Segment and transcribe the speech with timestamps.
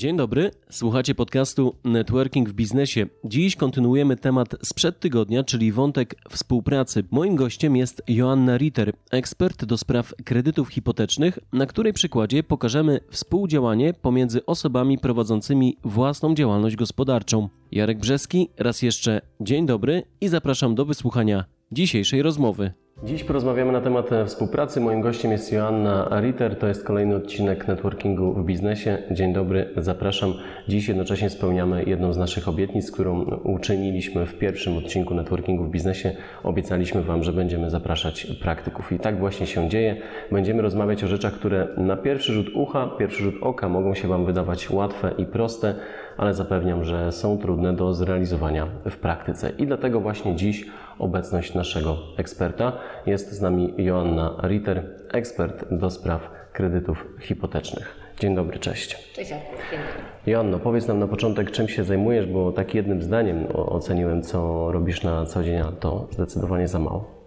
[0.00, 3.06] Dzień dobry, słuchacie podcastu Networking w Biznesie.
[3.24, 7.04] Dziś kontynuujemy temat sprzed tygodnia, czyli wątek współpracy.
[7.10, 13.94] Moim gościem jest Joanna Ritter, ekspert do spraw kredytów hipotecznych, na której przykładzie pokażemy współdziałanie
[13.94, 17.48] pomiędzy osobami prowadzącymi własną działalność gospodarczą.
[17.72, 22.72] Jarek Brzeski, raz jeszcze dzień dobry i zapraszam do wysłuchania dzisiejszej rozmowy.
[23.04, 24.80] Dziś porozmawiamy na temat współpracy.
[24.80, 26.58] Moim gościem jest Joanna Ritter.
[26.58, 28.98] To jest kolejny odcinek networkingu w biznesie.
[29.10, 30.34] Dzień dobry, zapraszam.
[30.68, 36.12] Dziś jednocześnie spełniamy jedną z naszych obietnic, którą uczyniliśmy w pierwszym odcinku networkingu w biznesie.
[36.42, 38.92] Obiecaliśmy Wam, że będziemy zapraszać praktyków.
[38.92, 39.96] I tak właśnie się dzieje.
[40.32, 44.24] Będziemy rozmawiać o rzeczach, które na pierwszy rzut ucha, pierwszy rzut oka mogą się Wam
[44.24, 45.74] wydawać łatwe i proste,
[46.16, 49.50] ale zapewniam, że są trudne do zrealizowania w praktyce.
[49.58, 50.66] I dlatego właśnie dziś
[51.00, 52.72] obecność naszego eksperta.
[53.06, 54.82] Jest z nami Joanna Ritter,
[55.12, 57.96] ekspert do spraw kredytów hipotecznych.
[58.20, 59.12] Dzień dobry, cześć.
[59.12, 59.30] Cześć.
[59.30, 60.32] Dzień dobry.
[60.32, 65.02] Joanno, powiedz nam na początek, czym się zajmujesz, bo tak jednym zdaniem oceniłem, co robisz
[65.02, 67.19] na co dzień, a to zdecydowanie za mało.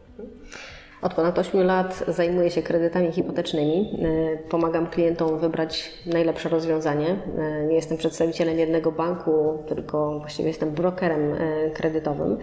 [1.04, 4.00] Od ponad 8 lat zajmuję się kredytami hipotecznymi.
[4.04, 7.16] E, Pomagam klientom wybrać najlepsze rozwiązanie.
[7.38, 12.38] E, Nie jestem przedstawicielem jednego banku, tylko właściwie jestem brokerem e, kredytowym.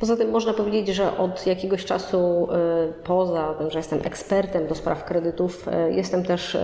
[0.00, 2.48] Poza tym można powiedzieć, że od jakiegoś czasu,
[3.04, 6.58] poza tym, że jestem ekspertem do spraw kredytów, jestem też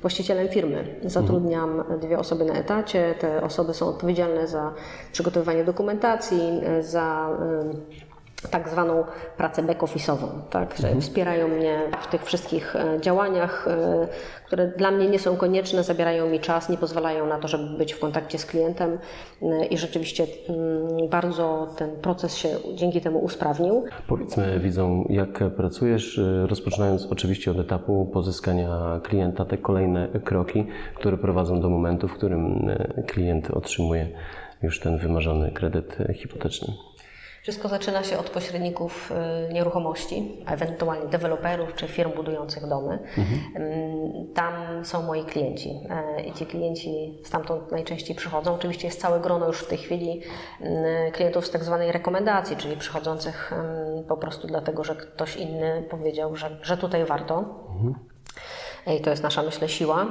[0.00, 0.84] właścicielem firmy.
[1.04, 3.14] Zatrudniam dwie osoby na etacie.
[3.20, 4.74] Te osoby są odpowiedzialne za
[5.12, 7.28] przygotowywanie dokumentacji, za
[8.50, 9.04] tak zwaną
[9.36, 14.08] pracę back-office'ową, tak, że wspierają mnie w tych wszystkich e, działaniach, e,
[14.46, 17.92] które dla mnie nie są konieczne, zabierają mi czas, nie pozwalają na to, żeby być
[17.92, 18.98] w kontakcie z klientem
[19.42, 23.84] e, i rzeczywiście mm, bardzo ten proces się dzięki temu usprawnił.
[24.08, 31.60] Powiedzmy widzom, jak pracujesz, rozpoczynając oczywiście od etapu pozyskania klienta, te kolejne kroki, które prowadzą
[31.60, 32.70] do momentu, w którym
[33.06, 34.08] klient otrzymuje
[34.62, 36.87] już ten wymarzony kredyt hipoteczny.
[37.48, 39.12] Wszystko zaczyna się od pośredników
[39.50, 42.98] y, nieruchomości, a ewentualnie deweloperów czy firm budujących domy.
[43.18, 48.54] Ym, Tam są moi klienci e, i ci klienci stamtąd najczęściej przychodzą.
[48.54, 50.22] Oczywiście jest całe grono już w tej chwili
[50.60, 50.72] ym,
[51.12, 56.36] klientów z tak zwanej rekomendacji, czyli przychodzących ym, po prostu dlatego, że ktoś inny powiedział,
[56.36, 57.44] że, że tutaj warto.
[58.86, 60.06] I to jest nasza, myślę, siła.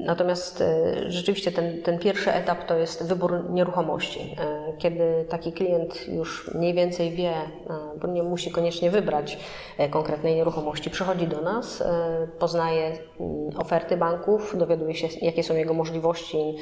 [0.00, 0.64] Natomiast y,
[1.12, 4.36] rzeczywiście ten, ten pierwszy etap to jest wybór nieruchomości.
[4.70, 7.32] Y, Kiedy taki klient już mniej więcej wie,
[8.00, 9.38] bo nie musi koniecznie wybrać
[9.90, 11.84] konkretnej nieruchomości, przychodzi do nas,
[12.38, 12.96] poznaje y,
[13.58, 16.56] oferty banków, dowiaduje się, jakie są jego możliwości,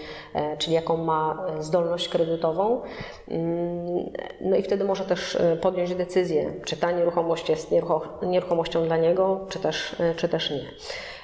[0.58, 2.82] czyli jaką ma zdolność kredytową.
[3.30, 8.96] Ym, No i wtedy może też podjąć decyzję, czy ta nieruchomość jest nierucho- nieruchomością dla
[8.96, 10.60] niego, czy też, czy też nie.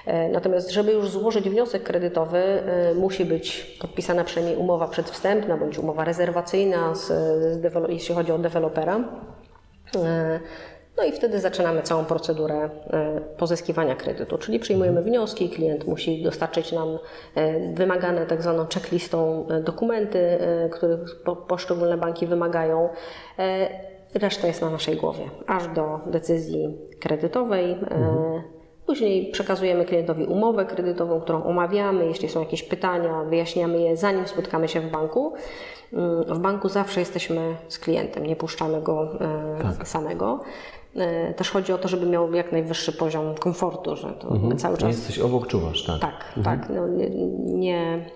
[0.06, 5.78] E, Natomiast, żeby już złożyć wniosek kredytowy, e, musi być podpisana przynajmniej umowa przedwstępna bądź
[5.78, 7.06] umowa rezerwacyjna, z,
[7.54, 9.00] z jeśli chodzi o dewelopera.
[9.96, 10.40] E,
[10.96, 12.70] No i wtedy zaczynamy całą procedurę
[13.36, 16.98] pozyskiwania kredytu, czyli przyjmujemy wnioski, klient musi dostarczyć nam
[17.74, 20.38] wymagane tak zwaną checklistą dokumenty,
[20.70, 22.88] których po- poszczególne banki wymagają.
[24.14, 27.70] Reszta jest na naszej głowie, aż do decyzji kredytowej.
[27.72, 28.57] E,
[28.88, 32.06] Później przekazujemy klientowi umowę kredytową, którą omawiamy.
[32.06, 35.32] Jeśli są jakieś pytania, wyjaśniamy je zanim spotkamy się w banku.
[35.92, 39.08] Mm, W banku zawsze jesteśmy z klientem, nie puszczamy go
[39.80, 40.40] e, samego.
[40.96, 44.88] E, Też chodzi o to, żeby miał jak najwyższy poziom komfortu, że to cały czas.
[44.88, 46.00] Jesteś obok, czuwasz, tak?
[46.00, 46.68] Tak, tak.
[46.68, 47.10] No, nie,
[47.54, 48.06] nie,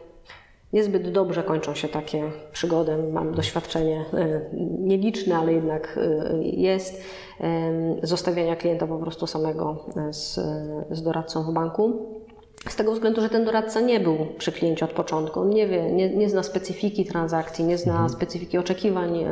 [0.72, 2.98] niezbyt dobrze kończą się takie przygody.
[3.12, 4.40] Mam doświadczenie e,
[4.78, 7.02] nieliczne, ale jednak e, jest
[8.02, 10.40] zostawiania klienta po prostu samego e, z,
[10.90, 12.06] z doradcą w banku.
[12.68, 15.40] Z tego względu, że ten doradca nie był przy kliencie od początku.
[15.40, 19.28] On nie wie, nie, nie zna specyfiki transakcji, nie zna specyfiki oczekiwań e,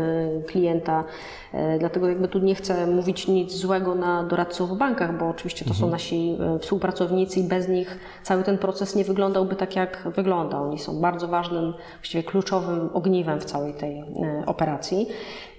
[0.46, 1.04] klienta.
[1.52, 5.64] E, dlatego jakby tu nie chcę mówić nic złego na doradców w bankach, bo oczywiście
[5.64, 10.08] to są nasi e, współpracownicy i bez nich cały ten proces nie wyglądałby tak, jak
[10.16, 10.60] wygląda.
[10.62, 14.04] Oni są bardzo ważnym, właściwie kluczowym ogniwem w całej tej
[14.46, 15.08] operacji.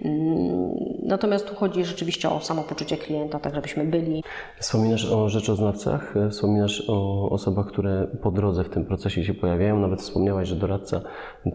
[0.05, 0.71] Mm,
[1.03, 4.23] Natomiast tu chodzi rzeczywiście o samopoczucie klienta, tak żebyśmy byli
[4.59, 9.79] Wspominasz o rzeczoznawcach, wspominasz o osobach, które po drodze w tym procesie się pojawiają.
[9.79, 11.01] Nawet wspomniałaś, że doradca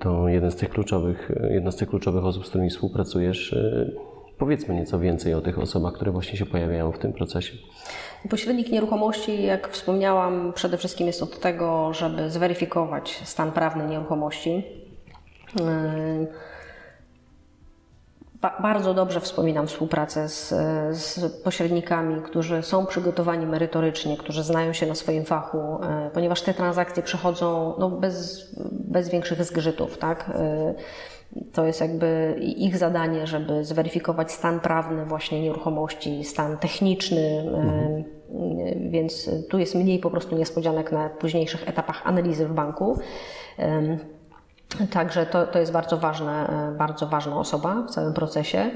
[0.01, 3.53] to jeden z tych kluczowych, jedna z tych kluczowych osób, z którymi współpracujesz.
[3.53, 3.91] E,
[4.39, 7.57] Powiedzmy nieco więcej o tych osobach, które właśnie się pojawiają w tym procesie.
[8.31, 14.65] Pośrednik nieruchomości, jak wspomniałam, przede wszystkim jest od tego, żeby zweryfikować stan prawny nieruchomości.
[15.61, 16.27] Yy,
[18.41, 20.49] Ba bardzo dobrze wspominam współpracę z,
[20.97, 26.55] z, pośrednikami, którzy są przygotowani merytorycznie, którzy znają się na swoim fachu, e, ponieważ te
[26.55, 29.99] transakcje przechodzą no, bez, bez większych zgrzytów.
[29.99, 30.31] Tak?
[30.35, 30.75] E,
[31.53, 38.05] to jest jakby ich zadanie, żeby zweryfikować stan prawny właśnie nieruchomości, stan techniczny, mhm.
[38.91, 42.99] więc tu jest mniej po prostu niespodzianek na późniejszych etapach analizy w banku.
[44.93, 48.71] Także to, to jest bardzo, ważne, e, bardzo ważna osoba w całym procesie.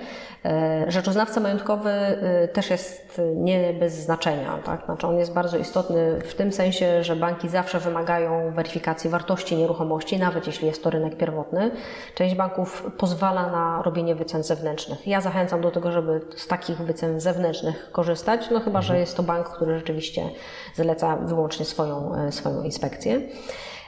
[0.44, 4.58] E, rzeczoznawca majątkowy e, też jest nie bez znaczenia.
[4.64, 4.84] Tak?
[4.84, 10.19] Znaczy on jest bardzo istotny w tym sensie, że banki zawsze wymagają weryfikacji wartości nieruchomości,
[10.19, 11.70] nawet jeśli jest to rynek pierwotny.
[12.14, 15.06] Część banków pozwala na robienie wycen zewnętrznych.
[15.06, 19.22] Ja zachęcam do tego, żeby z takich wycen zewnętrznych korzystać, no chyba, że jest to
[19.22, 20.31] bank, który rzeczywiście
[20.75, 23.20] zaleca wyłącznie swoją, swoją inspekcję.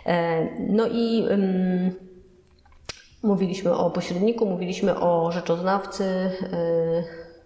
[0.06, 1.24] E, no i
[3.22, 6.30] mówiliśmy o pośredniku, mówiliśmy o rzeczoznawcy.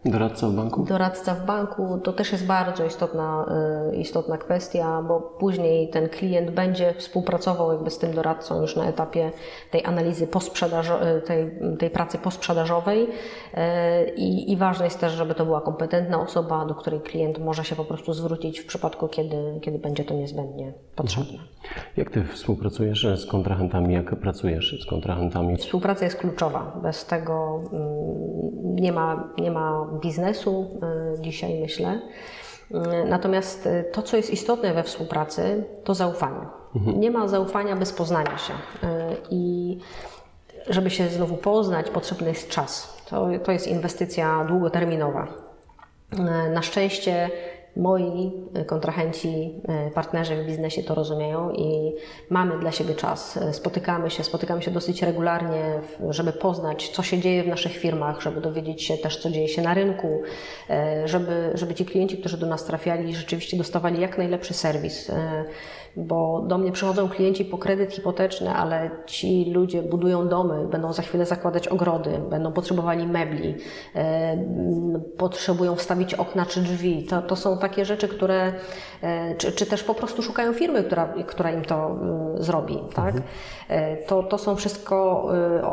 [0.07, 0.85] E, Doradca w banku?
[0.85, 3.47] Doradca w banku to też jest bardzo istotna,
[3.93, 8.85] e, istotna kwestia, bo później ten klient będzie współpracował jakby z tym doradcą już na
[8.85, 9.33] etapie
[9.71, 13.09] tej analizy posprzedażowej, tej, tej pracy posprzedażowej
[14.17, 17.77] I, i ważne jest też, żeby to była kompetentna osoba, do której klient może się
[17.77, 21.33] po prostu zwrócić w przypadku, kiedy, kiedy będzie to niezbędnie potrzebne.
[21.33, 21.49] Mhm.
[21.97, 23.95] Jak ty współpracujesz z kontrahentami?
[23.95, 25.57] Jak pracujesz z kontrahentami?
[25.57, 26.73] Współpraca jest kluczowa.
[26.83, 30.71] Bez tego mm, nie ma, nie ma biznesu
[31.17, 32.01] y, dzisiaj, myślę.
[32.71, 32.75] Y,
[33.09, 36.47] natomiast y, to, co jest istotne we współpracy, to zaufanie.
[36.77, 37.01] Mhm.
[37.01, 38.53] Nie ma zaufania bez poznania się.
[39.31, 39.79] I
[40.69, 43.03] żeby się znowu poznać, potrzebny jest czas.
[43.11, 45.27] To, to jest inwestycja długoterminowa.
[46.55, 47.31] Na szczęście
[47.77, 48.33] moi
[48.67, 51.93] kontrahenci, e, partnerzy w biznesie to rozumieją i
[52.31, 53.37] mamy dla siebie czas.
[53.37, 55.81] E, spotykamy się, spotykamy się dosyć regularnie,
[56.11, 59.63] żeby poznać, co się dzieje w naszych firmach, żeby dowiedzieć się też, co dzieje się
[59.63, 60.23] na rynku,
[60.71, 65.11] e, żeby, żeby ci klienci, którzy do nas trafiali, rzeczywiście dostawali jak najlepszy serwis
[65.97, 71.03] bo do mnie przychodzą klienci po kredyt hipoteczny, ale ci ludzie budują domy, będą za
[71.03, 73.55] chwilę zakładać ogrody, będą potrzebowali mebli,
[73.95, 74.37] e,
[75.19, 77.07] potrzebują wstawić okna czy drzwi.
[77.07, 78.53] To, to są takie rzeczy, które,
[79.03, 81.97] e, czy, czy też po prostu szukają firmy, która, która im to
[82.39, 82.79] y, zrobi.
[82.95, 83.15] Tak?
[83.15, 83.25] Mhm.
[83.69, 85.27] E, to, to są wszystko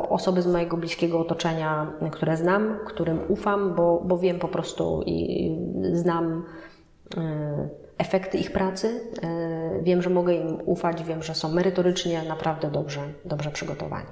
[0.09, 5.51] osoby z mojego bliskiego otoczenia, które znam, którym ufam, bo, bo wiem po prostu i
[5.93, 6.43] znam
[8.03, 8.87] efekty ich pracy.
[9.23, 14.07] E, wiem, że mogę im ufać, wiem, że są merytorycznie naprawdę dobrze, dobrze przygotowani.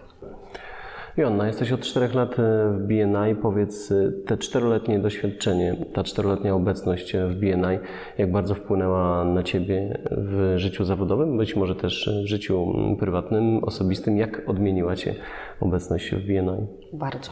[1.18, 3.36] Joanna, jesteś od czterech lat e, w BNI.
[3.42, 7.80] Powiedz, e, te czteroletnie doświadczenie, ta czteroletnia obecność w BNI,
[8.18, 14.18] jak bardzo wpłynęła na Ciebie w życiu zawodowym, być może też w życiu prywatnym, osobistym.
[14.18, 15.16] Jak odmieniła Cię
[15.60, 16.68] obecność w BNI?
[16.94, 17.32] Bardzo.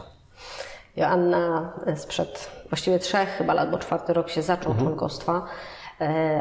[0.98, 4.88] Joanna sprzed właściwie trzech chyba lat, bo czwarty rok się zaczął mhm.
[4.88, 5.46] członkostwa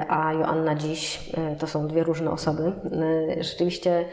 [0.08, 2.72] a Joanna dziś e, to są dwie różne osoby.
[3.38, 4.04] E, rzeczywiście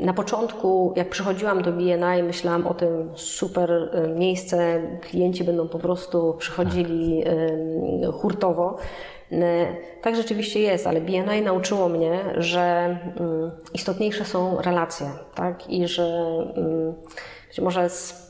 [0.00, 6.34] na początku, jak przychodziłam do BNI, myślałam o tym super miejsce, klienci będą po prostu
[6.38, 7.24] przychodzili
[8.12, 8.78] hurtowo.
[10.02, 15.70] Tak rzeczywiście jest, ale BNI nauczyło mnie, że mm, istotniejsze są relacje, tak?
[15.70, 16.04] I że
[16.56, 16.94] mm,
[17.48, 18.24] być może z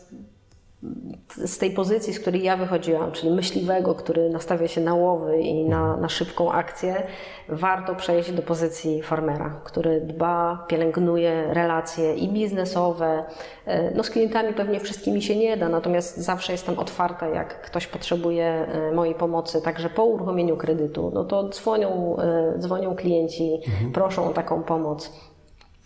[1.37, 5.65] z tej pozycji, z której ja wychodziłam, czyli myśliwego, który nastawia się na łowy i
[5.65, 7.07] na, na szybką akcję,
[7.49, 13.25] warto przejść do pozycji farmera, który dba, pielęgnuje relacje i biznesowe.
[13.67, 17.87] E, no z klientami pewnie wszystkimi się nie da, natomiast zawsze jestem otwarta, jak ktoś
[17.87, 23.93] potrzebuje e, mojej pomocy, także po uruchomieniu kredytu, no to dzwonią, e, dzwonią klienci, mhm.
[23.93, 25.13] proszą o taką pomoc.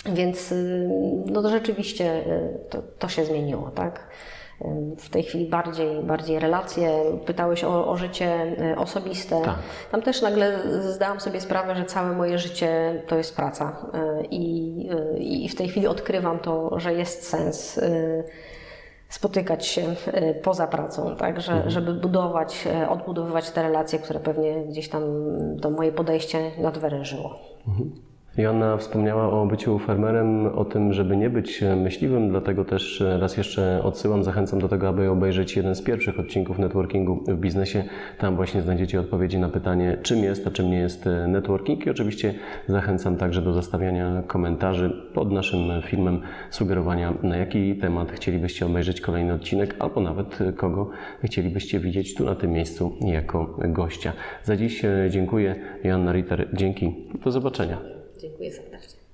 [0.07, 0.55] Więc
[1.27, 2.25] no to rzeczywiście
[2.71, 4.09] to, to się zmieniło, tak?
[4.99, 6.91] W tej chwili bardziej, bardziej relacje.
[7.27, 9.43] Pytałeś o, o życie e, osobiste.
[9.45, 9.59] Tak.
[9.91, 13.77] Tam też nagle zdałam sobie sprawę, że całe moje życie to jest praca.
[13.95, 17.81] E, I, e, i w tej chwili odkrywam to, że jest sens
[19.09, 19.83] spotykać się
[20.43, 21.71] poza pracą, tak, że, mhm.
[21.71, 25.03] żeby budować, odbudowywać te relacje, które pewnie gdzieś tam
[25.61, 27.39] to moje podejście nadwyrężyło.
[27.69, 27.93] Mhm.
[28.37, 33.81] Joanna wspomniała o byciu farmerem, o tym, żeby nie być myśliwym, dlatego też raz jeszcze
[33.83, 37.85] odsyłam, zachęcam do tego, aby obejrzeć jeden z pierwszych odcinków networkingu w biznesie.
[38.19, 41.87] Tam właśnie znajdziecie odpowiedzi na pytanie, czym jest, a czym nie jest networking.
[41.87, 42.35] I oczywiście
[42.67, 46.21] zachęcam także do zostawiania komentarzy pod naszym filmem,
[46.51, 50.91] sugerowania, na jaki temat chcielibyście obejrzeć kolejny odcinek, albo nawet kogo
[51.25, 54.13] chcielibyście widzieć tu na tym miejscu jako gościa.
[54.43, 55.55] Za dziś dziękuję.
[55.85, 56.95] Joanna Ritter, dzięki.
[57.25, 57.98] Do zobaczenia.
[58.21, 59.09] Dziękuję serdecznie.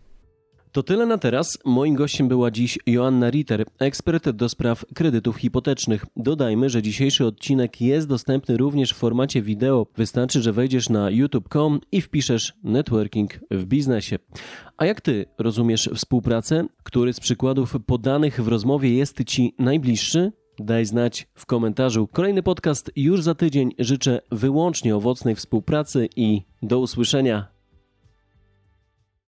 [0.75, 1.59] To tyle na teraz.
[1.65, 6.07] Moim gościem była dziś Joanna Ritter, ekspert do spraw kredytów hipotecznych.
[6.17, 9.87] Dodajmy, że dzisiejszy odcinek jest dostępny również w formacie wideo.
[9.97, 14.19] Wystarczy, że wejdziesz na youtube.com i wpiszesz networking w biznesie.
[14.77, 16.67] A jak ty rozumiesz współpracę?
[16.83, 20.33] Który z przykładów podanych w rozmowie jest ci najbliższy?
[20.59, 22.09] Daj znać w komentarzu.
[22.13, 23.71] Kolejny podcast już za tydzień.
[23.79, 27.54] Życzę wyłącznie owocnej współpracy i do usłyszenia.